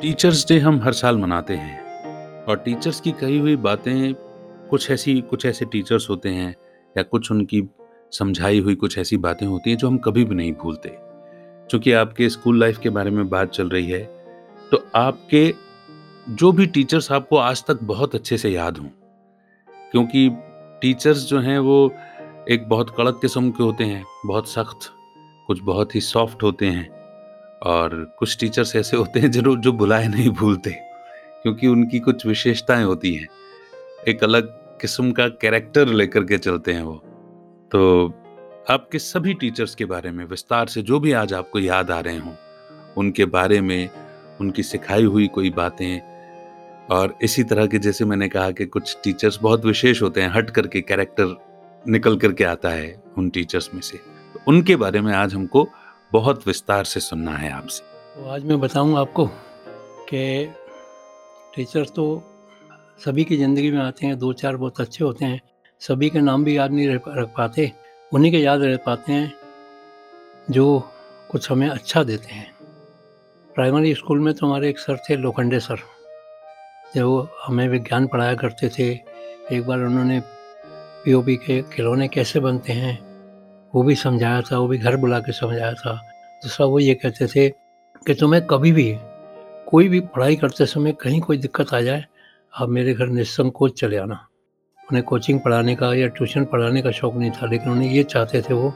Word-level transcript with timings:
Teachers 0.00 0.48
day 0.48 0.58
हम 0.58 0.80
हर 0.82 0.92
साल 0.92 1.18
मनाते 1.18 1.54
हैं। 1.54 2.44
और 2.44 2.56
टीचर्स 2.56 3.00
की 3.00 3.12
कही 3.12 3.38
हुई 3.38 3.56
बातें 3.56 4.14
कुछ 4.70 4.90
ऐसी, 4.90 5.20
कुछ 5.20 5.46
ऐसे 5.46 5.64
टीचर्स 5.64 6.10
होते 6.10 6.28
हैं 6.28 6.54
या 6.96 7.02
कुछ 7.02 7.30
उनकी 7.30 7.62
समझाई 8.12 8.60
हुई 8.60 8.74
कुछ 8.74 8.98
ऐसी 8.98 9.16
बातें 9.16 9.46
होती 9.46 9.70
हैं 9.70 9.76
जो 9.76 9.88
हम 9.88 9.98
कभी 9.98 10.24
भी 10.24 10.34
नहीं 10.34 10.52
भूलते। 10.52 10.88
क्योंकि 11.70 11.92
आपके 11.92 12.28
स्कूल 12.28 12.60
लाइफ 12.60 12.78
के 12.78 12.90
बारे 12.90 13.10
में 13.10 13.28
बात 13.28 13.50
चल 13.50 13.68
रही 13.68 13.90
है 13.90 14.04
तो 14.72 14.86
आपके 14.94 15.54
जो 16.28 16.52
भी 16.52 16.66
टीचर्स 16.66 17.12
आपको 17.12 17.36
आज 17.36 17.64
तक 17.64 17.78
बहुत 17.82 18.14
अच्छे 18.14 18.38
से 18.38 18.50
याद 18.50 18.78
हों। 18.78 18.88
क्योंकि 19.92 20.28
टीचर्स 20.82 21.26
जो 21.26 21.40
हैं 21.40 21.58
वो 21.58 21.94
एक 22.50 22.68
बहुत 22.68 22.94
कड़क 22.96 23.18
किस्म 23.22 23.50
के 23.50 23.62
होते 23.62 23.84
हैं, 23.84 24.04
बहुत 24.26 24.48
सख्त, 24.48 24.90
कुछ 25.46 25.62
बहुत 25.62 25.94
ही 25.94 26.00
सॉफ्ट 26.00 26.42
होते 26.42 26.66
हैं। 26.66 27.01
और 27.62 28.14
कुछ 28.18 28.36
टीचर्स 28.40 28.76
ऐसे 28.76 28.96
होते 28.96 29.20
हैं 29.20 29.30
जो 29.30 29.56
जो 29.56 29.72
बुलाए 29.72 30.08
नहीं 30.08 30.30
भूलते, 30.30 30.70
क्योंकि 31.42 31.66
उनकी 31.66 31.98
कुछ 31.98 32.26
विशेषताएँ 32.26 32.84
होती 32.84 33.14
हैं। 33.14 33.28
एक 34.08 34.24
अलग 34.24 34.48
किस्म 34.80 35.12
का 35.12 35.28
कैरेक्टर 35.28 35.88
लेकर 35.88 36.24
के 36.24 36.38
चलते 36.38 36.72
हैं 36.72 36.82
वो। 36.82 36.94
तो 37.72 38.12
आपके 38.70 38.98
सभी 38.98 39.34
टीचर्स 39.34 39.74
के 39.74 39.84
बारे 39.84 40.10
में, 40.10 40.24
विस्तार 40.24 40.66
से 40.66 40.82
जो 40.82 41.00
भी 41.00 41.12
आज 41.12 41.34
आपको 41.34 41.58
याद 41.58 41.90
आ 41.90 42.00
रहे 42.00 42.18
हों, 42.18 42.32
उनके 42.96 43.24
बारे 43.24 43.60
में, 43.60 43.90
उनकी 44.40 44.62
सिखाई 44.62 45.04
हुई 45.04 45.26
कोई 45.26 45.50
बातें, 45.50 46.00
और 46.90 47.18
इसी 47.22 47.44
तरह 47.44 47.66
के 47.66 47.78
जैसे 47.78 48.04
मैंने 48.04 48.28
कहा 48.28 48.50
कि 48.50 48.66
कुछ 48.66 48.96
टीचर्स 49.04 49.38
बहुत 49.42 49.64
विशेष 49.64 50.02
होते 50.02 50.22
हैं, 50.22 50.30
हट 50.34 50.50
करके 50.50 50.80
कैरेक्टर 50.80 51.36
निकल 51.88 52.16
करके 52.16 52.44
आता 52.44 52.68
है 52.68 53.02
उन 53.18 53.30
टीचर्स 53.30 53.70
में 53.74 53.80
से। 53.80 53.98
तो 54.34 54.40
उनके 54.48 54.76
बारे 54.76 55.00
में 55.00 55.12
आज 55.12 55.34
हमको 55.34 55.68
बहुत 56.12 56.46
विस्तार 56.46 56.84
से 56.84 57.00
सुनना 57.00 57.32
है 57.32 57.50
आपसे। 57.52 57.84
तो 58.14 58.28
आज 58.28 58.44
मैं 58.44 58.58
बताऊँगा 58.60 59.00
आपको 59.00 59.26
कि 60.08 60.52
टीचर 61.54 61.84
तो 61.96 62.04
सभी 63.04 63.24
की 63.24 63.36
ज़िंदगी 63.36 63.70
में 63.70 63.78
आते 63.80 64.06
हैं 64.06 64.18
दो 64.18 64.32
चार 64.32 64.56
बहुत 64.56 64.80
अच्छे 64.80 65.04
होते 65.04 65.24
हैं, 65.24 65.40
सभी 65.80 66.10
के 66.10 66.20
नाम 66.20 66.44
भी 66.44 66.56
याद 66.56 66.72
नहीं 66.72 66.88
रह 66.88 67.12
रख 67.18 67.32
पाते, 67.36 67.70
उन्हीं 68.12 68.32
के 68.32 68.38
याद 68.38 68.62
रह 68.62 68.76
पाते 68.86 69.12
हैं, 69.12 69.32
जो 70.50 70.90
कुछ 71.30 71.50
हमें 71.50 71.68
अच्छा 71.68 72.02
देते 72.02 72.34
हैं। 72.34 72.50
प्राइमरी 73.50 73.94
स्कूल 73.94 74.20
में 74.20 74.32
तो 74.34 74.46
हमारे 74.46 74.68
एक 74.68 74.78
सर 74.78 74.96
थे, 75.08 75.16
लोखंडे 75.16 75.60
सर, 75.60 75.78
जो 76.96 77.28
हमें 77.44 77.68
विज्ञान 77.68 78.06
पढ़ाया 78.06 78.34
करते 78.34 78.68
थे, 78.68 78.90
एक 79.52 79.66
बार 79.66 79.80
उन्होंने 79.80 80.20
पीओपी 81.04 81.36
के 81.36 81.60
खिलौने 81.72 82.08
कैसे 82.08 82.40
बनते 82.40 82.72
हैं 82.72 82.94
वो 83.72 83.82
भी 83.82 83.94
समझाया 83.94 84.40
था, 84.40 84.58
वो 84.58 84.66
भी 84.68 84.78
घर 84.78 84.96
बुला 84.96 85.18
के 85.18 85.32
समझाया 85.32 85.72
था। 85.74 85.94
दूसरा 86.42 86.66
वो 86.66 86.78
ये 86.78 86.94
कहते 86.94 87.26
थे 87.26 87.48
कि 88.06 88.14
तुम्हें 88.14 88.42
कभी 88.46 88.72
भी 88.72 88.94
कोई 89.68 89.88
भी 89.88 90.00
पढ़ाई 90.00 90.36
करते 90.36 90.66
समय 90.66 90.92
कहीं 90.92 91.20
कोई 91.20 91.38
दिक्कत 91.38 91.72
आ 91.74 91.80
जाए, 91.80 92.04
आप 92.52 92.68
मेरे 92.68 92.94
घर 92.94 93.06
निसंकोच 93.08 93.80
चले 93.80 93.96
आना। 93.96 94.26
उन्हें 94.84 95.04
कोचिंग 95.04 95.40
पढ़ाने 95.40 95.74
का 95.74 95.92
या 95.94 96.06
ट्यूशन 96.08 96.44
पढ़ाने 96.44 96.82
का 96.82 96.90
शौक़ 96.90 97.14
नहीं 97.14 97.30
था, 97.30 97.46
लेकिन 97.46 97.72
उन्हें 97.72 97.90
ये 97.90 98.02
चाहते 98.04 98.42
थे 98.42 98.54
वो 98.54 98.72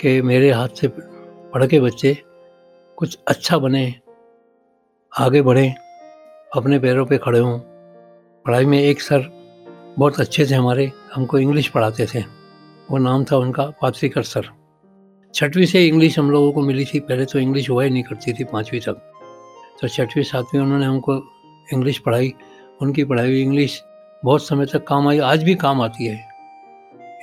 कि 0.00 0.20
मेरे 0.22 0.50
हाथ 0.50 0.68
से 0.68 0.88
पढ़ 0.88 1.66
के 1.66 1.80
बच्चे 1.80 2.16
कुछ 2.98 3.18
अच्छा 3.28 3.58
बने, 3.58 3.94
आगे 5.12 5.42
बढ़ें, 5.42 5.74
अपने 6.52 6.78
पैरों 6.78 7.06
पे 7.06 7.18
खड़े 7.18 7.38
हों। 7.38 7.58
पढ़ाई 8.44 8.64
में 8.64 8.78
एक 8.78 9.00
सर 9.00 9.28
बहुत 9.98 10.20
अच्छे 10.20 10.46
थे 10.46 10.54
हमारे, 10.54 10.90
हमको 11.14 11.38
इंग्लिश 11.38 11.68
पढ़ाते 11.68 12.06
थे। 12.06 12.22
वो 12.90 12.98
नाम 12.98 13.24
था 13.24 13.36
उनका 13.36 13.64
पात्रिकर 13.82 14.22
सर। 14.22 14.48
छठवीं 15.34 15.66
से 15.66 15.86
इंग्लिश 15.86 16.18
हम 16.18 16.30
लोगों 16.30 16.52
को 16.52 16.62
मिली 16.62 16.84
थी, 16.84 17.00
पहले 17.00 17.24
तो 17.24 17.38
इंग्लिश 17.38 17.70
हुआ 17.70 17.84
ही 17.84 17.90
नहीं 17.90 18.02
करती 18.02 18.32
थी 18.32 18.44
पाँचवीं 18.44 18.80
तक। 18.80 19.12
तो 19.80 19.88
छठवीं, 19.88 20.22
सातवीं 20.22 20.60
उन्होंने 20.60 20.86
हमको 20.86 21.16
इंग्लिश 21.72 21.98
पढ़ाई, 21.98 22.34
उनकी 22.82 23.04
पढ़ाई 23.04 23.26
हुई 23.26 23.42
इंग्लिश। 23.42 23.82
बहुत 24.24 24.46
समय 24.46 24.66
तक 24.66 24.86
काम 24.86 25.08
आई, 25.08 25.18
आज 25.18 25.42
भी 25.42 25.54
काम 25.54 25.80
आती 25.80 26.06
है। 26.06 26.28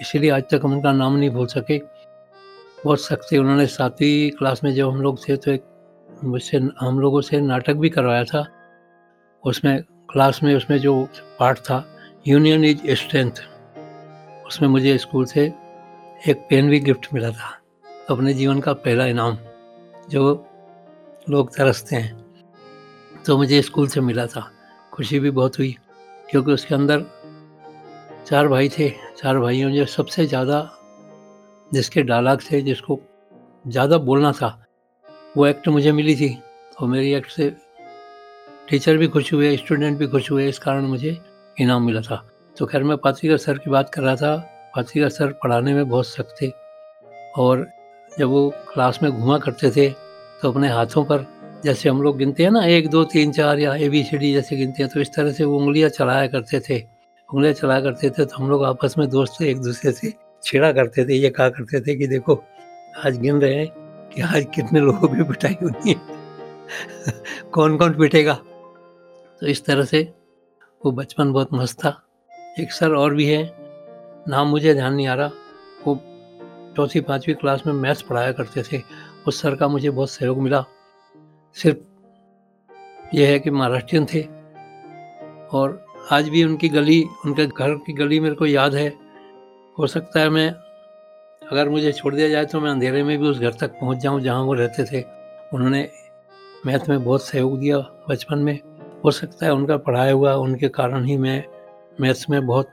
इसीलिए 0.02 0.30
आज 0.30 0.44
तक 0.44 0.62
हम 0.64 0.74
उनका 0.74 0.92
नाम 0.92 1.16
नहीं 1.16 1.30
भूल 1.30 1.48
सके। 1.48 1.78
बहुत 2.84 3.02
सख्त 3.02 3.34
उन्होंने 3.34 3.68
सातवीं 3.68 4.31
क्लास 4.31 4.64
में 4.64 4.74
जब 4.74 4.90
हम 4.90 5.02
लोग 5.02 5.30
थे 5.30 5.36
तो 5.36 5.52
एक 5.52 5.64
मुझसे, 6.24 6.58
हम 6.58 7.00
लोगों 7.00 7.22
से 7.22 7.42
नाटक 7.42 7.74
भी 7.74 7.90
करवाया 7.90 8.24
था। 8.24 8.46
उसमें, 9.44 9.81
क्लास 9.81 10.40
में 10.44 10.56
उसमें 10.56 10.78
जो 10.78 11.08
पार्ट 11.40 11.58
था, 11.58 11.86
यूनियन 12.28 12.64
इज़ 12.64 12.96
स्ट्रेंथ। 12.96 13.31
उसमें 14.45 14.69
मुझे 14.69 14.97
स्कूल 14.97 15.25
से 15.25 15.41
एक 16.28 16.45
पेन 16.50 16.69
भी 16.69 16.79
गिफ्ट 16.79 17.07
मिला 17.13 17.29
था, 17.29 17.50
अपने 18.09 18.33
जीवन 18.33 18.59
का 18.59 18.73
पहला 18.73 19.06
इनाम, 19.06 19.38
जो 20.09 20.45
लोग 21.29 21.56
तरसते 21.56 21.95
हैं। 21.95 23.23
तो 23.25 23.38
मुझे 23.38 23.61
स्कूल 23.61 23.88
से 23.88 24.01
मिला 24.01 24.25
था। 24.28 24.50
खुशी 24.94 25.19
भी 25.19 25.29
बहुत 25.31 25.57
हुई, 25.59 25.75
क्योंकि 26.29 26.51
उसके 26.51 26.75
अंदर 26.75 27.06
चार 28.28 28.47
भाई 28.47 28.69
थे। 28.69 28.89
चार 29.17 29.39
भाइयों 29.39 29.69
में 29.69 29.85
सबसे 29.85 30.25
ज़्यादा 30.25 30.59
जिसके 31.72 32.01
डायलाग 32.03 32.41
थे, 32.41 32.62
जिसको 32.62 33.00
ज़्यादा 33.66 33.97
बोलना 34.00 34.31
था, 34.31 34.66
वो 35.38 35.45
एक्ट 35.47 35.67
मुझे 35.67 35.91
मिली 35.91 36.16
थी। 36.16 36.38
और 36.81 36.88
मेरी 36.88 37.13
एक्ट 37.13 37.31
से 37.31 37.50
टीचर 38.69 38.97
भी 38.97 39.07
खुश 39.07 39.33
हुए 39.33 39.56
स्टूडेंट 39.57 39.97
भी 39.97 40.07
खुश 40.07 40.31
हुए, 40.31 40.47
इस 40.50 40.59
कारण 40.59 40.85
मुझे 40.85 41.17
इनाम 41.57 41.85
मिला 41.85 42.01
था। 42.01 42.25
तो 42.58 42.66
खैर 42.66 42.84
मैं 42.84 42.98
पात्रिका 42.98 43.38
सर 43.38 43.58
की 43.58 43.70
बात 43.70 43.90
कर 43.90 44.02
रहा 44.02 44.16
था। 44.16 44.36
पात्रिका 44.76 45.08
सर 45.10 45.32
पढ़ाने 45.44 45.74
में 45.74 45.88
बहुत 45.90 46.08
सख्त 46.08 46.36
थे 46.42 46.50
और 47.38 47.68
जब 48.20 48.28
वो 48.28 48.50
क्लास 48.74 49.00
में 49.04 49.12
घुमा 49.12 49.38
करते 49.38 49.72
थे 49.72 49.90
तो 50.42 50.52
अपने 50.52 50.70
हाथों 50.70 51.04
पर 51.06 51.26
जैसे 51.64 51.90
हम 51.90 52.02
लोग 52.02 52.18
गिनते 52.18 52.44
हैं 52.44 52.52
ना, 52.52 52.66
एक, 52.66 52.90
दो, 52.90 53.04
तीन, 53.04 53.32
चार 53.32 53.60
या 53.60 53.76
ए, 53.76 53.90
बी, 53.90 54.04
सी, 54.04 54.18
डी 54.18 54.34
जैसे 54.34 54.56
गिनते 54.56 54.84
हैं 54.84 54.92
तो 54.94 55.00
इस 55.00 55.14
तरह 55.14 55.32
से 55.32 55.46
वो 55.46 55.58
उंगलियाँ 55.60 55.90
चलाया 55.90 56.28
करते 56.28 56.60
थे। 56.60 56.80
उंगलियाँ 57.30 57.54
चलाया 57.54 57.82
करते 57.82 58.10
थे 58.10 58.26
तो 58.26 58.38
हम 58.38 58.50
लोग 58.50 58.66
आपस 58.66 58.96
में 58.98 59.10
दोस्त 59.10 59.42
एक 59.42 59.62
दूसरे 59.62 59.92
से 59.92 60.14
छेड़ा 60.44 60.72
करते 60.72 61.06
थे, 61.06 61.14
ये 61.14 61.30
कहा 61.30 61.50
करते 61.50 61.82
थे 61.82 61.96
कि 61.96 62.08
देखो, 62.08 62.44
आज 63.06 63.18
गिन 63.18 63.42
रहे 63.42 63.56
हैं 63.56 63.68
कि 64.10 64.22
आज 64.22 64.46
कितने 64.56 64.80
लोगों 64.80 65.08
की 65.08 65.24
पिटाई 65.24 65.58
होनी 65.64 65.92
है। 65.92 66.00
कौन 67.52 67.78
कौन 67.78 67.94
पिटेगा? 67.94 68.34
तो 69.42 69.48
इस 69.48 69.66
तरह 69.66 69.84
से 69.84 70.14
वो 70.86 70.92
बचपन 70.92 71.32
बहुत 71.32 71.54
मस्त 71.54 71.80
था। 71.80 72.05
एक 72.60 72.72
सर 72.72 72.94
और 72.94 73.14
भी 73.14 73.26
है। 73.26 73.56
नाम 74.28 74.48
मुझे 74.48 74.74
ध्यान 74.74 74.94
नहीं 74.94 75.08
आ 75.08 75.14
रहा। 75.14 75.32
वो 75.86 75.96
चौथी, 76.78 77.02
पाँचवीं 77.02 77.36
क्लास 77.36 77.64
में 77.68 77.74
मैथ्स 77.74 78.02
पढ़ाया 78.02 78.32
करते 78.32 78.64
थे। 78.64 78.82
उस 79.28 79.42
सर 79.42 79.56
का 79.56 79.68
मुझे 79.68 79.90
बहुत 79.90 80.10
सहयोग 80.10 80.38
मिला। 80.38 80.66
सिर्फ़ 81.54 81.78
यह 83.16 83.30
है 83.30 83.40
कि 83.40 83.50
महाराष्ट्रियन 83.50 84.06
थे। 84.06 84.22
और 85.58 85.86
आज 86.12 86.30
भी 86.30 86.44
उनकी 86.44 86.70
गली, 86.70 87.06
उनके 87.26 87.46
घर 87.46 87.74
की 87.74 87.94
गली 87.94 88.20
मेरे 88.20 88.36
को 88.36 88.46
याद 88.46 88.76
है। 88.76 88.94
हो 89.80 89.88
सकता 89.88 90.20
है 90.20 90.30
मैं, 90.30 90.50
अगर 91.52 91.70
मुझे 91.70 91.92
छोड़ 91.92 92.16
दिया 92.16 92.30
जाए 92.30 92.46
तो 92.46 92.60
मैं 92.60 92.72
अंधेरे 92.72 93.04
में 93.04 93.20
भी 93.20 93.28
उस 93.28 93.40
घर 93.40 93.52
तक 93.52 93.72
पहुँच 93.72 93.98
जाऊँ 93.98 94.22
जहाँ 94.22 94.44
वो 94.44 94.54
रहते 94.54 94.86
थे। 94.86 95.06
उन्होंने 95.54 95.90
मैथ 96.66 96.90
में 96.90 97.04
बहुत 97.04 97.24
सहयोग 97.24 97.60
दिया 97.60 97.78
बचपन 98.10 98.40
में। 98.40 98.60
हो 99.06 99.12
सकता 99.12 99.46
है 99.46 99.54
उनका 99.54 99.78
पढ़ाया 99.78 100.14
हुआ, 100.14 100.34
उनके 100.34 100.70
कारण 100.70 101.06
ही 101.06 101.18
मैं 101.18 101.55
मैथ्स 102.01 102.29
में 102.29 102.45
बहुत 102.45 102.72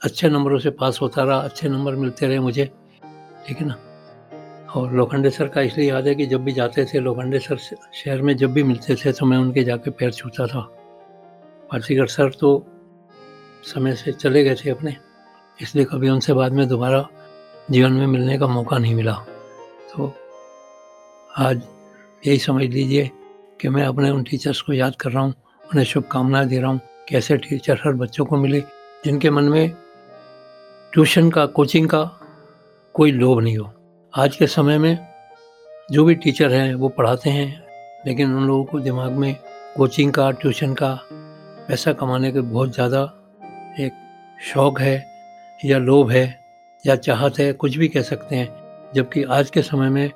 अच्छे 0.00 0.28
नंबरों 0.28 0.58
से 0.58 0.70
पास 0.70 0.98
होता 1.02 1.22
रहा, 1.22 1.38
अच्छे 1.38 1.68
नंबर 1.68 1.94
मिलते 1.96 2.26
रहे 2.26 2.38
मुझे, 2.40 2.64
ठीक 3.46 3.56
है 3.56 3.66
ना? 3.66 3.76
और 4.74 4.92
लोखंडे 4.92 5.30
सर 5.30 5.48
का 5.48 5.60
इसलिए 5.60 5.88
याद 5.88 6.06
है 6.06 6.14
कि 6.14 6.26
जब 6.26 6.44
भी 6.44 6.52
जाते 6.52 6.84
थे, 6.84 7.00
लोखंडे 7.00 7.38
सर 7.38 7.56
शहर 7.56 8.22
में 8.22 8.36
जब 8.36 8.52
भी 8.52 8.62
मिलते 8.62 8.94
थे 8.94 9.12
तो 9.12 9.26
मैं 9.26 9.38
उनके 9.38 9.64
जाके 9.64 9.90
पैर 9.90 10.12
छूता 10.12 10.46
था। 10.46 10.60
पारसीगर 11.70 12.06
सर 12.06 12.30
तो 12.30 12.64
समय 13.64 13.94
से 13.96 14.12
चले 14.12 14.44
गए 14.44 14.54
थे 14.54 14.70
अपने, 14.70 14.96
इसलिए 15.58 15.84
कभी 15.84 16.08
उनसे 16.10 16.32
बाद 16.32 16.52
में 16.52 16.66
दोबारा 16.68 17.06
जीवन 17.70 17.92
में 17.92 18.06
मिलने 18.06 18.38
का 18.38 18.46
मौका 18.46 18.78
नहीं 18.78 18.94
मिला। 18.94 19.12
तो 19.92 20.12
आज 21.38 21.62
यही 22.26 22.38
समझ 22.38 22.64
लीजिए 22.64 23.10
कि 23.60 23.68
मैं 23.68 23.84
अपने 23.84 24.10
उन 24.10 24.22
टीचर्स 24.22 24.60
को 24.60 24.72
याद 24.72 24.96
कर 24.96 25.10
रहा 25.10 25.22
हूँ, 25.22 25.34
उन्हें 25.62 25.84
शुभकामनाएँ 25.84 26.46
दे 26.48 26.60
रहा 26.60 26.70
हूँ। 26.70 26.80
कि 27.08 27.16
ऐसे 27.16 27.36
टीचर 27.36 27.80
हर 27.84 27.92
बच्चों 27.92 28.24
को 28.24 28.36
मिले, 28.36 28.60
जिनके 29.04 29.30
मन 29.30 29.44
में 29.44 29.68
ट्यूशन 30.92 31.30
का 31.30 31.46
कोचिंग 31.46 31.88
का 31.88 32.02
कोई 32.94 33.10
लोभ 33.12 33.40
नहीं 33.40 33.56
हो। 33.58 33.72
आज 34.14 34.36
के 34.36 34.46
समय 34.46 34.78
में 34.78 34.98
जो 35.90 36.04
भी 36.04 36.14
टीचर 36.14 36.52
हैं, 36.52 36.74
वो 36.74 36.88
पढ़ाते 36.88 37.30
हैं, 37.30 37.64
लेकिन 38.06 38.34
उन 38.34 38.46
लोगों 38.46 38.64
को 38.64 38.80
दिमाग 38.80 39.12
में 39.12 39.34
कोचिंग 39.76 40.12
का 40.12 40.30
ट्यूशन 40.30 40.74
का 40.74 40.94
पैसा 41.68 41.92
कमाने 41.92 42.30
के 42.32 42.40
बहुत 42.40 42.74
ज़्यादा 42.74 43.02
एक 43.80 43.92
शौक़ 44.44 44.80
है 44.82 44.96
या 45.64 45.78
लोभ 45.78 46.10
है 46.10 46.24
या 46.84 46.96
चाहत 46.96 47.38
है, 47.38 47.52
कुछ 47.52 47.76
भी 47.76 47.88
कह 47.88 48.02
सकते 48.02 48.36
हैं। 48.36 48.92
जबकि 48.94 49.22
आज 49.22 49.50
के 49.50 49.62
समय 49.62 49.88
में 49.88 50.10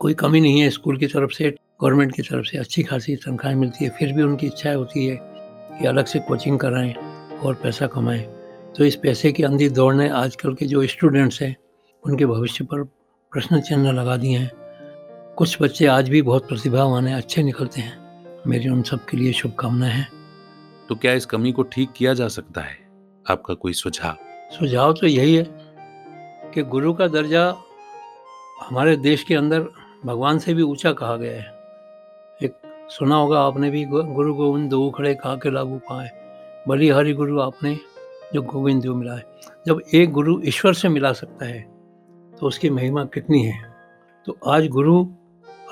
कोई 0.00 0.14
कमी 0.14 0.40
नहीं 0.40 0.60
है, 0.60 0.70
स्कूल 0.70 0.98
की 0.98 1.06
तरफ़ 1.06 1.32
से 1.32 1.50
गवर्नमेंट 1.82 2.14
की 2.14 2.22
तरफ़ 2.22 2.46
से 2.46 2.58
अच्छी 2.58 2.82
खासी 2.82 3.16
तनख्वाहें 3.16 3.56
मिलती 3.56 3.84
है, 3.84 3.90
फिर 3.90 4.12
भी 4.12 4.22
उनकी 4.22 4.46
इच्छा 4.46 4.72
होती 4.72 5.06
है 5.06 5.16
कि 5.78 5.86
अलग 5.86 6.04
से 6.04 6.18
कोचिंग 6.18 6.58
कराएँ 6.58 6.94
और 7.38 7.54
पैसा 7.54 7.86
कमाएँ। 7.86 8.22
तो 8.78 8.84
इस 8.84 8.96
पैसे 8.96 9.32
की 9.32 9.42
अंधी 9.42 9.68
दौड़ 9.68 9.94
ने 9.94 10.08
आजकल 10.08 10.54
के 10.54 10.66
जो 10.66 10.86
स्टूडेंट्स 10.86 11.42
हैं 11.42 11.56
उनके 12.06 12.26
भविष्य 12.26 12.64
पर 12.64 12.82
प्रश्न 13.32 13.60
चिन्ह 13.60 13.92
लगा 13.92 14.16
दिए 14.16 14.38
हैं। 14.38 14.50
कुछ 15.36 15.62
बच्चे 15.62 15.86
आज 15.86 16.08
भी 16.08 16.22
बहुत 16.22 16.48
प्रतिभावान 16.48 17.06
हैं 17.06 17.16
अच्छे 17.16 17.42
निकलते 17.42 17.80
हैं। 17.80 18.04
मेरी 18.46 18.68
उन 18.68 18.82
सब 18.82 19.04
के 19.04 19.16
लिए 19.16 19.32
शुभकामनाएँ 19.32 19.92
हैं। 19.92 20.08
तो 20.88 20.94
क्या 20.94 21.12
इस 21.12 21.26
कमी 21.26 21.52
को 21.52 21.62
ठीक 21.62 21.92
किया 21.96 22.14
जा 22.14 22.28
सकता 22.28 22.60
है? 22.60 22.76
आपका 23.30 23.54
कोई 23.54 23.72
सुझाव? 23.72 24.16
सुझाव 24.58 24.92
तो 24.92 25.06
यही 25.06 25.34
है 25.34 25.44
कि 26.54 26.62
गुरु 26.62 26.94
का 26.94 27.06
दर्जा 27.06 27.54
हमारे 28.60 28.96
देश 28.96 29.22
के 29.22 29.34
अंदर 29.34 29.60
भगवान 30.04 30.38
से 30.38 30.54
भी 30.54 30.62
ऊँचा 30.62 30.92
कहा 30.92 31.16
गया 31.16 31.32
है। 31.32 31.53
सुना 32.88 33.16
होगा 33.16 33.40
आपने 33.40 33.70
भी 33.70 33.84
गुरु 33.84 34.34
गोविंद 34.34 34.68
दो 34.70 34.90
खड़े 34.90 35.14
कहा 35.14 35.34
के 35.36 35.50
लागू 35.50 35.76
पाए। 35.84 36.10
बड़ी 36.68 36.88
हरि 36.88 37.12
गुरु 37.12 37.40
आपने 37.40 37.76
जो 38.34 38.42
गोविंद 38.42 38.82
जो 38.82 38.94
मिला 38.94 39.14
है 39.14 39.24
जब 39.66 39.80
एक 39.94 40.10
गुरु 40.12 40.40
ईश्वर 40.44 40.74
से 40.74 40.88
मिला 40.88 41.12
सकता 41.12 41.46
है 41.46 41.60
तो 42.34 42.46
उसकी 42.46 42.70
महिमा 42.70 43.04
कितनी 43.04 43.42
है? 43.42 43.54
तो 44.26 44.36
आज 44.46 44.66
गुरु 44.68 45.04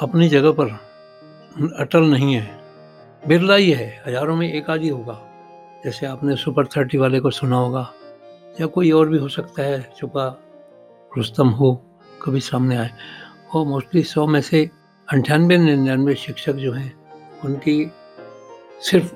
अपनी 0.02 0.28
जगह 0.28 0.52
पर 0.52 0.68
अटल 1.78 2.04
नहीं 2.04 2.34
है। 2.34 2.50
बिरला 3.22 3.54
ही 3.54 3.70
है, 3.70 4.02
हज़ारों 4.06 4.36
में 4.36 4.52
एक 4.52 4.70
आदि 4.70 4.88
होगा। 4.88 5.18
जैसे 5.84 6.06
आपने 6.06 6.36
सुपर 6.36 6.66
थर्टी 6.66 6.98
वाले 6.98 7.20
को 7.20 7.30
सुना 7.30 7.56
होगा, 7.56 7.86
या 8.60 8.66
कोई 8.66 8.90
और 8.90 9.08
भी 9.08 9.18
हो 9.18 9.28
सकता 9.28 9.62
है 9.62 9.80
छुपा 9.98 10.26
रुस्तम 11.12 11.48
हो, 11.50 11.74
कभी 12.22 12.40
सामने 12.40 12.76
आए। 12.76 12.90
और 13.54 13.66
मोस्टली 13.66 14.02
सौ 14.04 14.26
में 14.26 14.40
से 14.40 14.68
अंठानवे, 15.08 15.58
निन्यानवे 15.58 16.14
शिक्षक 16.14 16.52
जो 16.54 16.72
हैं 16.72 16.92
उनकी 17.44 17.90
सिर्फ़ 18.80 19.14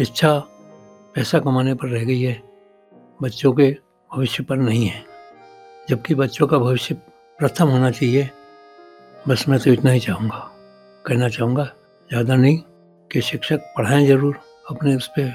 इच्छा 0.00 0.38
पैसा 1.14 1.38
कमाने 1.38 1.74
पर 1.74 1.88
रह 1.88 2.04
गई 2.04 2.22
है, 2.22 2.42
बच्चों 3.22 3.52
के 3.52 3.76
भविष्य 4.16 4.42
पर 4.42 4.56
नहीं 4.56 4.86
है। 4.86 5.04
जबकि 5.88 6.14
बच्चों 6.14 6.46
का 6.46 6.58
भविष्य 6.58 6.94
प्रथम 7.38 7.68
होना 7.68 7.90
चाहिए, 7.90 8.30
बस 9.28 9.48
मैं 9.48 9.58
तो 9.60 9.70
इतना 9.70 9.90
ही 9.90 10.00
चाहूँगा। 10.00 10.50
कहना 11.06 11.28
चाहूँगा, 11.28 11.64
ज़्यादा 12.10 12.36
नहीं 12.36 12.58
कि 13.12 13.20
शिक्षक 13.20 13.60
पढ़ाएँ 13.78 14.06
ज़रूर, 14.06 14.40
अपने 14.70 14.96
उस 14.96 15.06
पर 15.08 15.34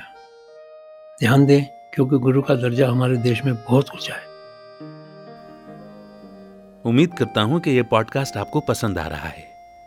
ध्यान 1.20 1.46
दें, 1.46 1.66
क्योंकि 1.94 2.18
गुरु 2.18 2.42
का 2.42 2.56
दर्जा 2.56 2.90
हमारे 2.90 3.18
देश 3.18 3.46
में 3.46 3.56
बहुत 3.56 3.90
ऊँचा 3.96 4.16
है। 4.16 4.30
उम्मीद 6.86 7.14
करता 7.14 7.42
हूँ 7.42 7.60
कि 7.60 7.72
यह 7.72 7.84
पॉडकास्ट 7.84 8.38
आपको 8.38 8.60
पसंद 8.60 8.98
आ 8.98 9.08
रहा 9.08 9.28
है। 9.28 9.51